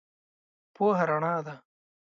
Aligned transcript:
پوهه 0.75 1.03
رنا 1.09 1.33
ده. 1.45 1.55